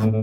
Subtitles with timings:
[0.00, 0.16] Hello，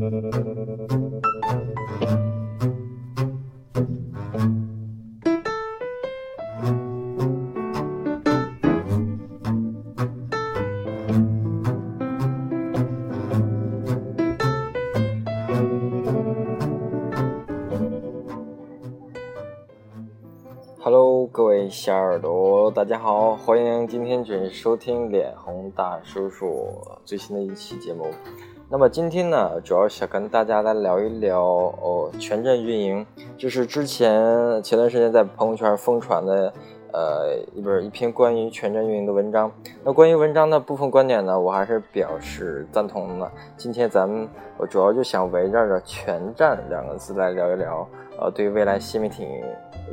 [21.27, 28.05] 各位小耳朵，大家好，欢迎今天准时收听脸红大叔叔最新的一期节目。
[28.69, 33.05] 那么今天呢，主要想跟大家来聊一聊哦，全站运营，
[33.37, 36.53] 就是之前前段时间在朋友圈疯传的
[36.91, 39.49] 呃一本一篇关于全站运营的文章。
[39.85, 43.31] 那关于文章的部分观点呢，我还是表示赞同的。
[43.55, 44.27] 今天咱们
[44.57, 47.87] 我主要就想围绕着“全站”两个字来聊一聊，
[48.19, 49.25] 呃，对未来新媒体。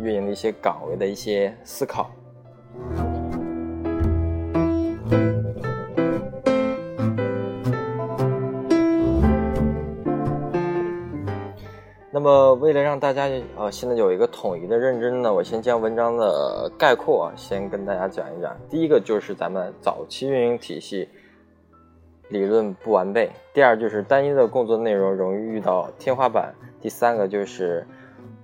[0.01, 2.11] 运营的一些岗位的一些思考。
[12.25, 18.57] 那么，为了让大家呃现在有一个统一的认知呢，我先将文章的概括先跟大家讲一讲。
[18.71, 21.07] 第一个就是咱们早期运营体系
[22.31, 26.47] 理论不完备；第二就是单一的工作内容容易遇到天花板；
[26.81, 27.87] 第三个就是。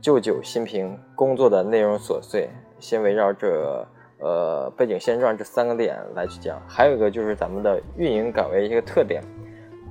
[0.02, 3.86] 旧酒新瓶，工作的内容琐碎，先围绕着
[4.18, 6.58] 呃背景现状这三个点来去讲。
[6.66, 9.22] 还有一个就是咱们的运营岗位一个特点，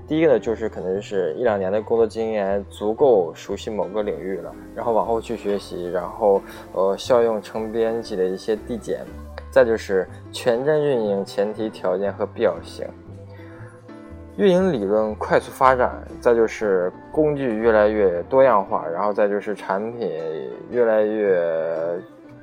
[0.10, 6.42] 第一个呢就是可能是一两年的工作经验足够熟悉某个领域了，然后往后去学习，然后
[6.74, 9.06] 呃效用成编辑的一些递减。
[9.52, 12.88] 再就是全站运营前提条件和必要性。
[14.38, 20.10] 运营理论快速发展，再就是工具越来越多样化，然后再就是产品
[20.72, 21.40] 越来越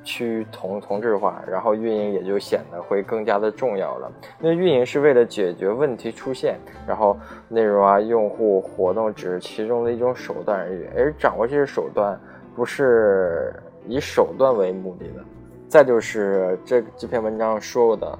[0.07, 4.09] 趋同同质化，然后运营也就显得会更加的重要了。
[4.39, 7.17] 那运营是为了解决问题出现，然后
[7.49, 12.17] 内容啊、用户活动只是其中的一种手段而已，而掌握这些手段
[12.55, 13.53] 不是
[13.85, 15.23] 以手段为目的的。
[15.67, 18.19] 再就是这这篇文章说过的。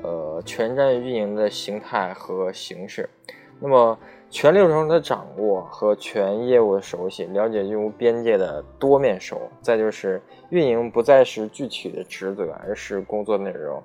[0.00, 3.10] 呃，全站运营的形态和形式，
[3.58, 3.98] 那么
[4.30, 13.82] 全流程的掌握和全业务的熟悉，了解业务边界的多面手，再就是运营不再是具体的职责，而是工作内容，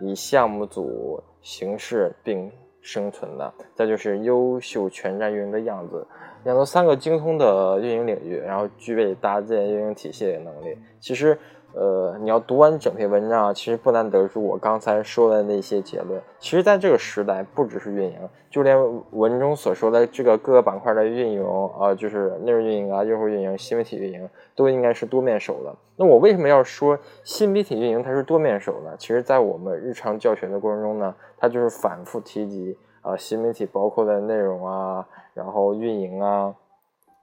[0.00, 2.50] 以项目组形式并
[2.80, 6.06] 生存的，再就是优秀全站运营的样子，
[6.44, 10.76] 养成三个精通的运营领域，然后具备搭建运营体系的能力。
[11.00, 11.38] 其实。
[11.74, 16.20] 呃，你要读完整篇文章啊，其实不难得出我刚才说的那些结论。
[16.38, 18.76] 其实，在这个时代，不只是运营，就连
[19.12, 21.42] 文中所说的这个各个板块的运营
[21.78, 25.74] 啊，就是内容运营啊、用户运营、新媒体运营，都应该是多面手的。
[25.96, 28.94] 那我为什么要说新媒体运营它是多面手呢？
[28.98, 36.54] 其实，在我们日常教学的过程中呢，它就是反复提及啊，新媒体包括的内容啊，然后运营啊，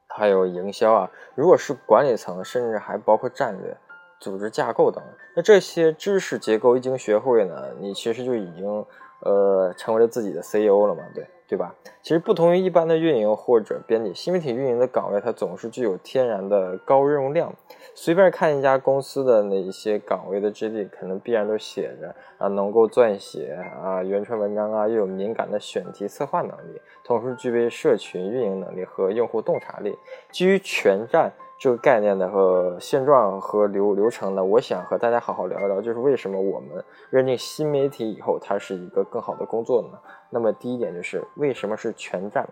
[0.08, 1.12] 还有营销啊。
[1.36, 3.78] 如果是管理层，甚至还包括战略。
[4.19, 5.02] 组织架构等，
[5.35, 8.85] 那这些知识结构一经学会呢，你其实就已经
[9.22, 11.74] 呃成为了自己的 CEO 了嘛，对对吧？
[12.03, 17.53] 其实不同于一般的运营或者编辑，新媒体运营的岗位它总是具有天然的高任务量。
[17.96, 29.97] 随便看一家公司的那一些岗位的职历，可能必然都写着啊，能够撰写啊原创文章啊，又有敏感的选题策划能力，同时具备社群运营能力和用户洞察力。
[30.31, 31.31] 基于全站。
[31.59, 40.00] 这个概念的和现状和流流程呢，我想和大家好好聊一聊，就是为什么我们认定新媒体以后它是一个更好的工作呢？
[40.30, 42.47] 那么第一点就是为什么是全站？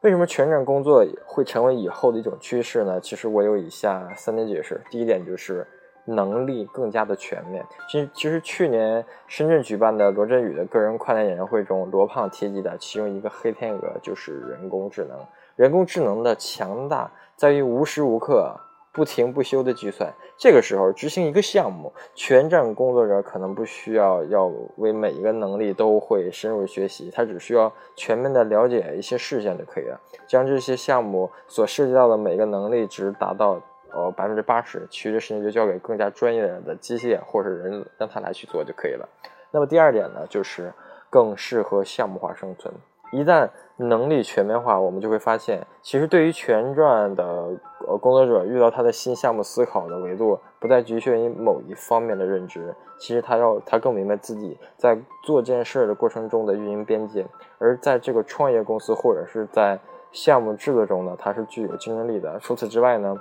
[0.00, 3.00] 为什么全站工作会成为以后的一种趋势呢？
[3.00, 4.80] 其实我有以下三点解释。
[4.90, 5.64] 第一点就是
[6.04, 7.64] 能力更加的全面。
[7.88, 15.16] 其实其实去年深圳举办的罗振宇的个人跨年演唱会中，罗胖提及的其中一个黑天鹅就是人工智能。
[15.58, 18.54] 人工智能的强大在于无时无刻
[18.92, 20.14] 不停不休的计算。
[20.36, 30.00] 这个时候执行一个项目，全站工作者可能不需要要为每一个能力都会深入学习，他只需要全面的了解一些事项就可以了。
[30.28, 33.60] 将这些项目所涉及到的每个能力值达到
[33.90, 39.08] 呃百分之八十，其余的事情就交给更加专业的机械或者人让他来去做就可以了。
[39.50, 40.72] 那么第二点呢，就是
[41.10, 42.72] 更适合项目化生存。
[43.12, 47.24] 一旦能力全面化，我们就会发现，其实对于全转的
[47.86, 57.24] 呃工作者，遇到他的新项目思考的维度不再局限于某一方面的认知，其实他要他更明白自己在做这件事的过程中的运营边界，
[57.58, 59.78] 而在这个创业公司或者是在
[60.10, 62.38] 项目制作中呢，它是具有竞争力的。
[62.40, 63.14] 除此之外呢，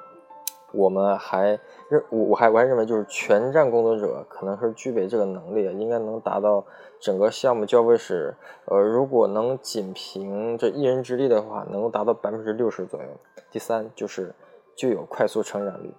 [0.74, 1.60] 我们还
[1.90, 6.66] 认我我还我还认为就是全站工作者可能是具备这个能力，应该能达到
[7.00, 8.36] 整个项目交付时，
[8.66, 13.08] 呃，如果能仅凭这一人之力的话，能够达到百分之六十左右。
[13.50, 14.36] 第三就是
[14.76, 15.94] 具有快速成长力。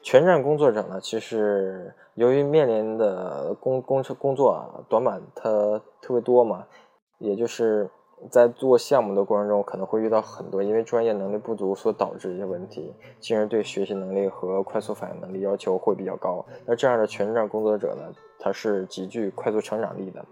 [0.00, 6.66] 全站工作者呢，其实由于面临的工工程工作啊短板，它特别多嘛，
[7.18, 7.88] 也就是
[8.30, 16.44] 在做项目的过程中，可能会遇到很多因为专业能力不足所导致一些问题，进而对学习能力和快速反应能力要求会比较高。
[16.64, 20.24] 那这样的全站工作者呢，他是极具快速成长力的。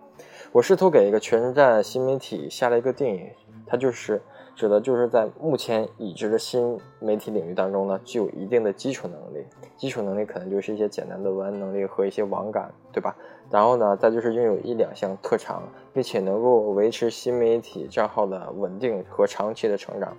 [0.53, 3.29] 我试图给一个全站新媒体下了一个定义，
[3.67, 4.21] 它就是。
[4.55, 9.45] 指的就是在目前已知的新媒体领域当中呢，具有一定的基础能力。
[9.77, 13.17] 基础能力可能就是一些简单的文案能力和一些网感，对吧？
[13.51, 15.63] 然后呢，再就是拥有一两项特长，
[15.95, 20.15] 并且能够维持新媒体账号的稳定和长期的成长。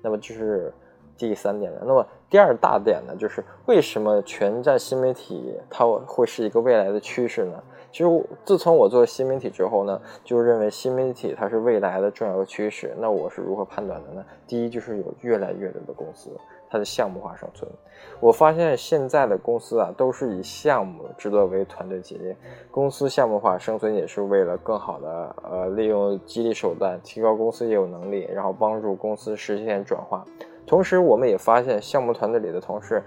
[0.00, 0.72] 那么这是
[1.16, 1.82] 第三点的。
[1.84, 7.62] 那么第二大点呢，就是为什么全站新媒体它会是一个未来的趋势呢？
[7.94, 8.10] 其实
[8.44, 12.92] 自从我做新媒体之后呢，就认为新媒体它是未来的重要趋势。
[12.98, 14.24] 那我是如何判断的呢？
[14.48, 16.28] 第一就是有越来越多的公司
[16.68, 17.70] 它的项目化生存。
[18.18, 22.36] 我发现现在的公司啊，都是以项目制作为团队企业。
[22.68, 30.24] 公司项目化生存也是为了更好的呃利用激励手段，提高公司业务能力，然后帮助公司实现转化。
[30.66, 33.00] 同时，我们也发现项目团队里的同事。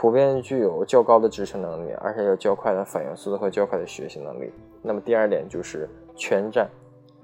[0.00, 4.48] 普遍具有较高的执行能力，而且有较快的反应速度和较快的学习能力。
[4.80, 6.70] 那么第二点就是全站，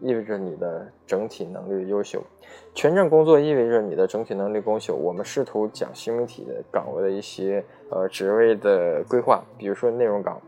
[0.01, 2.21] 意味着你的整体能力优秀。
[2.75, 4.97] 全站工作意味着你的整体能力优秀。
[4.97, 10.43] 我们试图讲新媒体的岗位的一些呃职位的规划，比如说内容岗、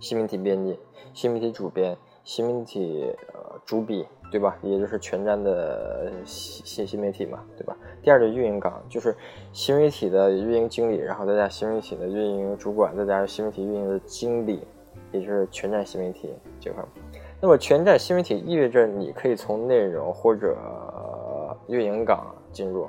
[0.00, 0.80] 新媒体编辑、
[1.12, 1.94] 新媒体主编、
[2.24, 4.06] 新媒体呃主笔。
[4.32, 4.56] 对吧？
[4.62, 7.76] 也就是全站的新信息媒体嘛，对吧？
[8.02, 9.14] 第二个运营岗就是
[9.52, 14.66] 新媒体的运营经理，然后再加新媒体的运营主管，再加上新媒体运营的经理，
[15.12, 16.82] 也就是全站新媒体这块。
[17.42, 20.56] 那么全站新媒体意味着你可以从内容或者
[21.66, 22.88] 运营岗进入，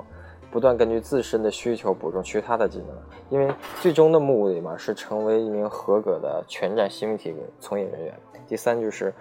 [0.50, 2.96] 不断根据自身的需求补充其他的技能，
[3.28, 8.14] 因为最终的目的嘛是成为一名合格的全站新媒体从业人员。
[8.48, 9.12] 第三就是。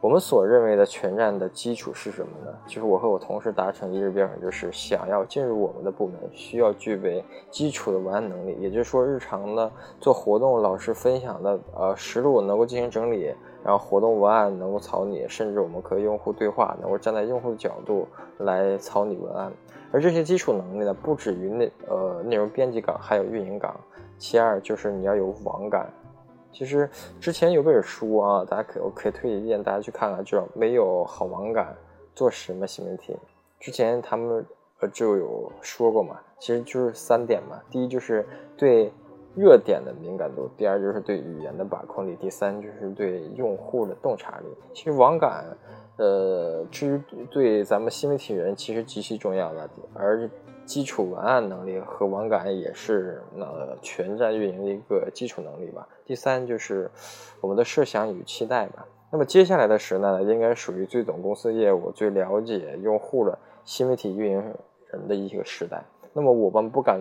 [0.00, 2.54] 我们所认为的全站的基础是什么呢？
[2.66, 8.54] 就是我和我同事达成一致标准，就是想要进入我们的部门，需要具备基础的文案能力。
[8.60, 18.06] 也就是说，日常的做活动、老师分享的呃实录能够进行整理，然后活动文案能够草拟，甚至我们和用户对话，能够站在用户的角度
[18.38, 19.50] 来草拟文案。
[19.90, 23.74] 而这些基础能力呢，不止于内呃内容编辑岗，还有运营岗。
[24.18, 25.88] 其二就是你要有网感。
[26.54, 26.88] 其实
[27.20, 31.76] 之前有本书啊，大家可我可以推荐大家去看看，叫没有好网感
[32.14, 33.16] 做什么新媒体。
[33.58, 34.46] 之前他们
[34.80, 37.60] 呃就有说过嘛，其实就是三点嘛。
[37.68, 38.24] 第一就是
[38.56, 38.92] 对
[39.34, 44.46] 热点的敏感度，第二就是对语言的把控力，第三就是对用户的洞察力。
[44.72, 45.44] 其实网感，
[45.96, 50.30] 呃，至于对咱们新媒体人其实极其重要的，而。
[50.64, 55.86] 基础文案能力和网感也是呃全站运营的一个基础能力吧。
[56.04, 56.90] 第三就是
[57.40, 58.86] 我们的设想与期待吧。
[59.12, 64.54] 那么接下来的时代呢，应该属于最懂公司业务、最了解用户的新媒体运营
[64.90, 65.84] 人的一个时代。
[66.12, 67.00] 那么我们不敢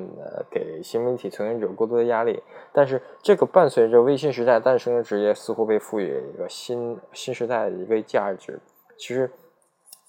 [0.51, 8.59] 给新媒体从业者过多的压力，但是这个伴随着微信时代诞生的职业，似乎被赋予一个新新时代的一个价值。
[8.97, 9.29] 其实。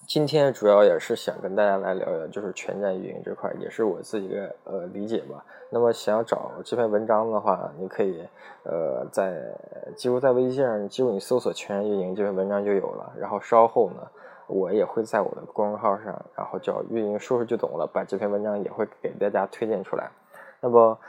[0.07, 5.43] 今天主要也是想跟大家来聊聊，就是全站运营这块，也是我自己的呃理解吧。
[5.71, 8.23] 那么想要找这篇文章的话，你可以
[8.63, 9.41] 呃在
[9.95, 13.13] 几乎在微信上，几乎你搜索“全站运营”这篇文章就有了。
[13.17, 14.07] 然后稍后呢，
[14.47, 20.11] 我也会在我的公众号上，然后叫“运营说说就懂了”，把这篇文章也会给大家推荐出来。
[20.61, 20.99] 那么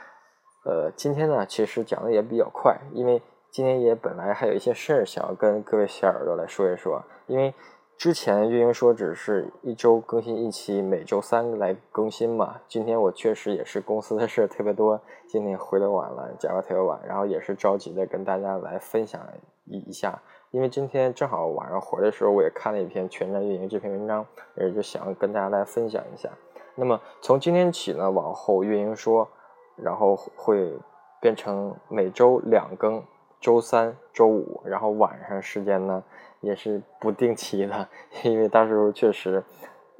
[0.65, 7.53] 呃今天呢，其实讲的也比较快，因为今天也本来还有一些事儿想要跟各位小耳朵来说一说，因为。
[7.97, 12.61] 之前运营说只是一周更新一期，每周三来更新嘛。
[12.67, 19.19] 今天我确实也是公司的事特别多，今天回来晚了，加班特别晚，然后也是着急的跟大家来分享
[19.65, 20.21] 一一下。
[20.51, 24.23] 因为今天正好晚上回来的时候，我也看了一篇全站运营这篇文章，
[24.57, 26.29] 也就想跟大家来分享一下。
[26.75, 29.27] 那么从今天起呢，往后运营说，
[29.75, 30.71] 然后会
[31.19, 33.03] 变成每周两更，
[33.41, 36.03] 周三、周五，然后晚上时间呢。
[36.41, 37.87] 也是不定期的，
[38.23, 39.43] 因为到时候确实，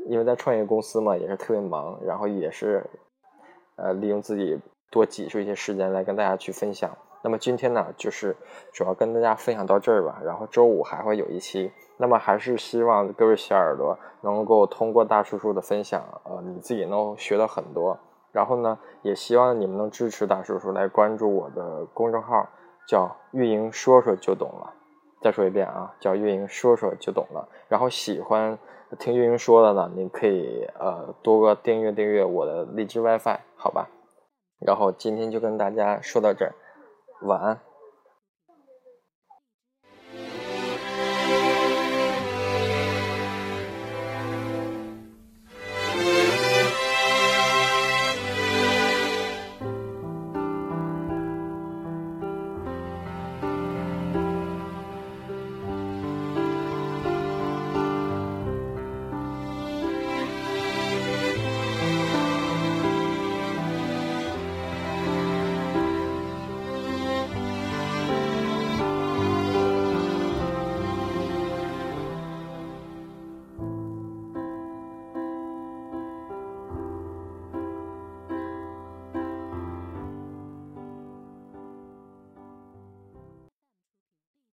[0.07, 2.85] 因为在创业公司嘛，也是特别忙，然后也是，
[3.75, 4.59] 呃，利用自己
[4.91, 6.95] 多挤出一些时间来跟大家去分享。
[7.23, 8.35] 那么今天呢，就是
[8.71, 10.21] 主要跟大家分享到这儿吧。
[10.23, 11.71] 然后周五还会有一期。
[11.97, 17.97] 那么还是希望各位小耳朵能够通过大叔叔的分享，呃，你自己能学到很多。
[18.31, 22.47] 然后呢，也希望你们能支持大叔叔来关注我的公众号，
[22.87, 24.73] 叫“运营说说就懂了”。
[25.21, 27.47] 再说一遍啊，叫“运营说说就懂了”。
[27.67, 28.57] 然后喜欢
[28.99, 33.89] 听运营说的呢，你可以呃多个订阅订阅我的荔枝 WiFi，好吧？
[34.59, 36.53] 然后今天就跟大家说到这儿，
[37.21, 37.59] 晚安。